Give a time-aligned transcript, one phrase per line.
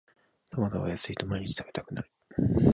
[0.49, 2.09] トマトが安いと毎日食べたくなる